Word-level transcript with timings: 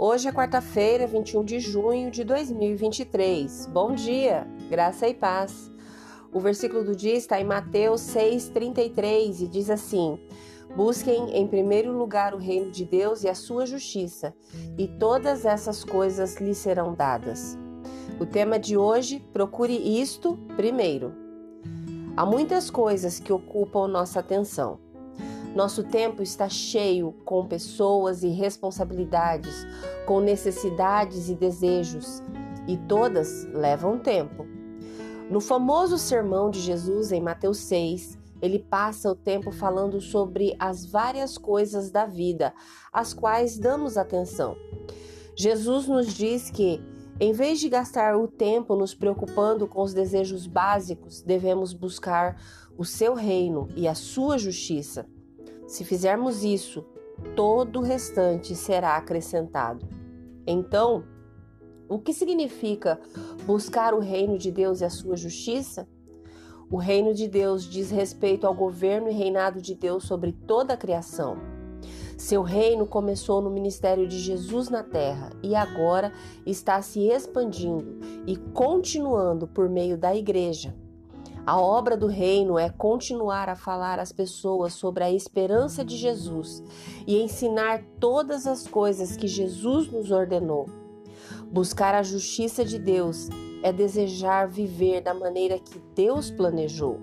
Hoje 0.00 0.28
é 0.28 0.32
quarta-feira, 0.32 1.08
21 1.08 1.44
de 1.44 1.58
junho 1.58 2.08
de 2.08 2.22
2023. 2.22 3.66
Bom 3.66 3.96
dia, 3.96 4.46
graça 4.70 5.08
e 5.08 5.12
paz. 5.12 5.72
O 6.32 6.38
versículo 6.38 6.84
do 6.84 6.94
dia 6.94 7.14
está 7.14 7.40
em 7.40 7.44
Mateus 7.44 8.02
6,33 8.02 9.40
e 9.40 9.48
diz 9.48 9.68
assim: 9.68 10.16
Busquem 10.76 11.36
em 11.36 11.48
primeiro 11.48 11.90
lugar 11.90 12.32
o 12.32 12.38
reino 12.38 12.70
de 12.70 12.84
Deus 12.84 13.24
e 13.24 13.28
a 13.28 13.34
sua 13.34 13.66
justiça, 13.66 14.32
e 14.78 14.86
todas 14.86 15.44
essas 15.44 15.82
coisas 15.82 16.36
lhe 16.36 16.54
serão 16.54 16.94
dadas. 16.94 17.58
O 18.20 18.24
tema 18.24 18.56
de 18.56 18.76
hoje: 18.76 19.18
procure 19.32 19.74
isto 20.00 20.38
primeiro. 20.56 21.12
Há 22.16 22.24
muitas 22.24 22.70
coisas 22.70 23.18
que 23.18 23.32
ocupam 23.32 23.88
nossa 23.88 24.20
atenção. 24.20 24.78
Nosso 25.58 25.82
tempo 25.82 26.22
está 26.22 26.48
cheio 26.48 27.12
com 27.24 27.44
pessoas 27.44 28.22
e 28.22 28.28
responsabilidades, 28.28 29.66
com 30.06 30.20
necessidades 30.20 31.28
e 31.28 31.34
desejos, 31.34 32.22
e 32.68 32.76
todas 32.76 33.44
levam 33.46 33.98
tempo. 33.98 34.46
No 35.28 35.40
famoso 35.40 35.98
sermão 35.98 36.48
de 36.48 36.60
Jesus 36.60 37.10
em 37.10 37.20
Mateus 37.20 37.58
6, 37.58 38.16
ele 38.40 38.60
passa 38.60 39.10
o 39.10 39.16
tempo 39.16 39.50
falando 39.50 40.00
sobre 40.00 40.54
as 40.60 40.86
várias 40.86 41.36
coisas 41.36 41.90
da 41.90 42.06
vida, 42.06 42.54
às 42.92 43.12
quais 43.12 43.58
damos 43.58 43.96
atenção. 43.96 44.56
Jesus 45.34 45.88
nos 45.88 46.14
diz 46.14 46.52
que, 46.52 46.80
em 47.18 47.32
vez 47.32 47.58
de 47.58 47.68
gastar 47.68 48.16
o 48.16 48.28
tempo 48.28 48.76
nos 48.76 48.94
preocupando 48.94 49.66
com 49.66 49.82
os 49.82 49.92
desejos 49.92 50.46
básicos, 50.46 51.20
devemos 51.20 51.72
buscar 51.72 52.40
o 52.76 52.84
seu 52.84 53.12
reino 53.12 53.68
e 53.74 53.88
a 53.88 53.94
sua 53.96 54.38
justiça. 54.38 55.04
Se 55.68 55.84
fizermos 55.84 56.42
isso, 56.42 56.82
todo 57.36 57.80
o 57.80 57.82
restante 57.82 58.56
será 58.56 58.96
acrescentado. 58.96 59.86
Então, 60.46 61.04
o 61.86 61.98
que 61.98 62.14
significa 62.14 62.98
buscar 63.44 63.92
o 63.92 64.00
reino 64.00 64.38
de 64.38 64.50
Deus 64.50 64.80
e 64.80 64.86
a 64.86 64.90
sua 64.90 65.14
justiça? 65.14 65.86
O 66.70 66.78
reino 66.78 67.12
de 67.12 67.28
Deus 67.28 67.64
diz 67.64 67.90
respeito 67.90 68.46
ao 68.46 68.54
governo 68.54 69.10
e 69.10 69.12
reinado 69.12 69.60
de 69.60 69.74
Deus 69.74 70.04
sobre 70.04 70.32
toda 70.32 70.72
a 70.72 70.76
criação. 70.76 71.36
Seu 72.16 72.42
reino 72.42 72.86
começou 72.86 73.42
no 73.42 73.50
ministério 73.50 74.08
de 74.08 74.18
Jesus 74.18 74.70
na 74.70 74.82
terra 74.82 75.30
e 75.42 75.54
agora 75.54 76.14
está 76.46 76.80
se 76.80 77.08
expandindo 77.08 77.98
e 78.26 78.36
continuando 78.36 79.46
por 79.46 79.68
meio 79.68 79.98
da 79.98 80.16
igreja. 80.16 80.74
A 81.48 81.58
obra 81.58 81.96
do 81.96 82.08
reino 82.08 82.58
é 82.58 82.68
continuar 82.68 83.48
a 83.48 83.56
falar 83.56 83.98
às 83.98 84.12
pessoas 84.12 84.74
sobre 84.74 85.02
a 85.02 85.10
esperança 85.10 85.82
de 85.82 85.96
Jesus 85.96 86.62
e 87.06 87.22
ensinar 87.22 87.82
todas 87.98 88.46
as 88.46 88.68
coisas 88.68 89.16
que 89.16 89.26
Jesus 89.26 89.90
nos 89.90 90.10
ordenou. 90.10 90.66
Buscar 91.50 91.94
a 91.94 92.02
justiça 92.02 92.66
de 92.66 92.78
Deus 92.78 93.30
é 93.62 93.72
desejar 93.72 94.46
viver 94.46 95.00
da 95.00 95.14
maneira 95.14 95.58
que 95.58 95.78
Deus 95.94 96.30
planejou. 96.30 97.00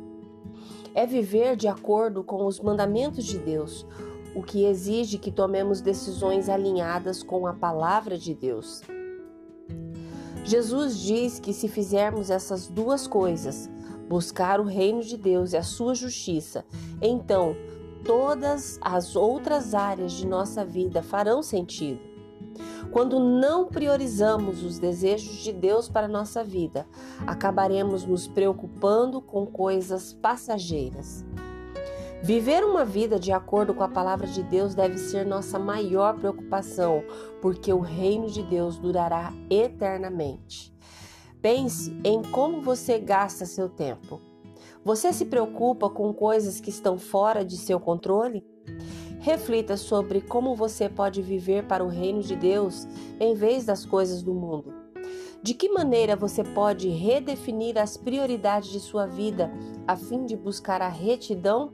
É 0.93 1.07
viver 1.07 1.55
de 1.55 1.67
acordo 1.67 2.23
com 2.23 2.45
os 2.45 2.59
mandamentos 2.59 3.25
de 3.25 3.39
Deus, 3.39 3.83
o 4.35 4.43
que 4.43 4.65
exige 4.65 5.17
que 5.17 5.31
tomemos 5.31 5.81
decisões 5.81 6.49
alinhadas 6.49 7.23
com 7.23 7.47
a 7.47 7.53
palavra 7.53 8.15
de 8.15 8.35
Deus. 8.35 8.83
Jesus 10.43 10.99
diz 10.99 11.39
que 11.39 11.51
se 11.51 11.67
fizermos 11.67 12.29
essas 12.29 12.67
duas 12.67 13.07
coisas, 13.07 13.67
buscar 14.07 14.59
o 14.59 14.63
reino 14.63 15.01
de 15.01 15.17
Deus 15.17 15.53
e 15.53 15.57
a 15.57 15.63
sua 15.63 15.95
justiça, 15.95 16.65
então 17.01 17.55
todas 18.03 18.77
as 18.81 19.15
outras 19.15 19.73
áreas 19.73 20.13
de 20.13 20.27
nossa 20.27 20.63
vida 20.63 21.01
farão 21.01 21.41
sentido. 21.41 21.99
Quando 22.91 23.19
não 23.19 23.65
priorizamos 23.65 24.63
os 24.63 24.79
desejos 24.79 25.37
de 25.37 25.51
Deus 25.51 25.89
para 25.89 26.07
nossa 26.07 26.43
vida, 26.43 26.87
acabaremos 27.25 28.05
nos 28.05 28.27
preocupando 28.27 29.21
com 29.21 29.45
coisas 29.45 30.13
passageiras. 30.13 31.25
Viver 32.21 32.63
uma 32.63 32.85
vida 32.85 33.19
de 33.19 33.31
acordo 33.31 33.73
com 33.73 33.83
a 33.83 33.89
palavra 33.89 34.25
de 34.25 34.41
Deus 34.41 34.73
deve 34.73 34.97
ser 34.97 35.25
nossa 35.25 35.59
maior 35.59 36.15
preocupação, 36.17 37.03
porque 37.41 37.71
o 37.71 37.79
reino 37.79 38.27
de 38.27 38.41
Deus 38.41 38.77
durará 38.77 39.33
eternamente. 39.49 40.73
Pense 41.41 41.95
em 42.03 42.21
como 42.21 42.61
você 42.61 42.99
gasta 42.99 43.45
seu 43.45 43.69
tempo. 43.69 44.19
Você 44.83 45.11
se 45.11 45.25
preocupa 45.25 45.89
com 45.89 46.13
coisas 46.13 46.59
que 46.59 46.69
estão 46.69 46.97
fora 46.97 47.43
de 47.43 47.57
seu 47.57 47.79
controle? 47.79 48.45
Reflita 49.19 49.77
sobre 49.77 50.21
como 50.21 50.55
você 50.55 50.87
pode 50.87 51.21
viver 51.21 51.65
para 51.65 51.83
o 51.83 51.87
reino 51.87 52.21
de 52.21 52.35
Deus 52.35 52.87
em 53.19 53.33
vez 53.33 53.65
das 53.65 53.85
coisas 53.85 54.21
do 54.21 54.33
mundo. 54.33 54.73
De 55.41 55.53
que 55.53 55.69
maneira 55.69 56.15
você 56.15 56.43
pode 56.43 56.89
redefinir 56.89 57.77
as 57.77 57.97
prioridades 57.97 58.69
de 58.69 58.79
sua 58.79 59.05
vida 59.05 59.51
a 59.87 59.95
fim 59.95 60.25
de 60.25 60.35
buscar 60.35 60.81
a 60.81 60.87
retidão? 60.87 61.73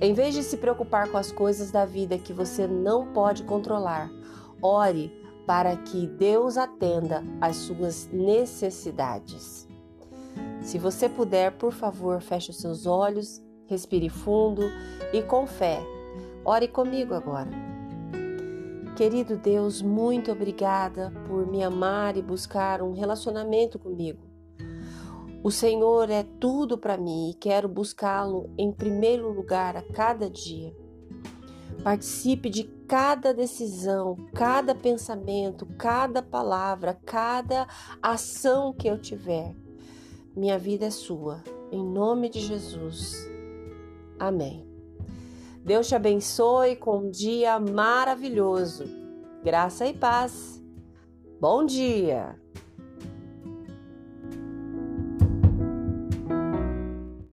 Em 0.00 0.12
vez 0.12 0.34
de 0.34 0.42
se 0.42 0.56
preocupar 0.56 1.10
com 1.10 1.16
as 1.16 1.32
coisas 1.32 1.70
da 1.70 1.84
vida 1.84 2.18
que 2.18 2.32
você 2.32 2.66
não 2.66 3.12
pode 3.12 3.44
controlar, 3.44 4.10
ore 4.62 5.12
para 5.46 5.76
que 5.76 6.06
Deus 6.06 6.56
atenda 6.56 7.22
às 7.40 7.56
suas 7.56 8.08
necessidades. 8.12 9.68
Se 10.60 10.78
você 10.78 11.08
puder, 11.08 11.52
por 11.52 11.72
favor, 11.72 12.20
feche 12.20 12.50
os 12.50 12.60
seus 12.60 12.86
olhos, 12.86 13.40
respire 13.66 14.08
fundo 14.08 14.62
e 15.12 15.22
com 15.22 15.46
fé. 15.46 15.80
Ore 16.44 16.66
comigo 16.66 17.14
agora. 17.14 17.50
Querido 18.96 19.36
Deus, 19.36 19.82
muito 19.82 20.32
obrigada 20.32 21.12
por 21.28 21.46
me 21.46 21.62
amar 21.62 22.16
e 22.16 22.22
buscar 22.22 22.82
um 22.82 22.92
relacionamento 22.92 23.78
comigo. 23.78 24.26
O 25.44 25.50
Senhor 25.50 26.10
é 26.10 26.24
tudo 26.40 26.76
para 26.76 26.96
mim 26.96 27.30
e 27.30 27.34
quero 27.34 27.68
buscá-lo 27.68 28.50
em 28.58 28.72
primeiro 28.72 29.30
lugar 29.30 29.76
a 29.76 29.82
cada 29.82 30.28
dia. 30.28 30.74
Participe 31.82 32.50
de 32.50 32.64
cada 32.88 33.32
decisão, 33.32 34.16
cada 34.34 34.74
pensamento, 34.74 35.66
cada 35.78 36.22
palavra, 36.22 36.98
cada 37.04 37.66
ação 38.02 38.72
que 38.72 38.88
eu 38.88 38.98
tiver. 38.98 39.54
Minha 40.34 40.58
vida 40.58 40.86
é 40.86 40.90
sua. 40.90 41.42
Em 41.72 41.84
nome 41.84 42.28
de 42.28 42.40
Jesus. 42.40 43.28
Amém. 44.18 44.66
Deus 45.64 45.88
te 45.88 45.94
abençoe 45.94 46.76
com 46.76 46.98
um 46.98 47.10
dia 47.10 47.58
maravilhoso. 47.58 48.84
Graça 49.42 49.86
e 49.86 49.94
paz. 49.94 50.62
Bom 51.40 51.64
dia! 51.64 52.45